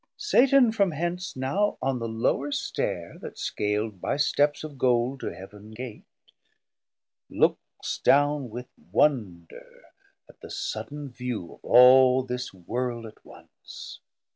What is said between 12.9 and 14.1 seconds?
at once.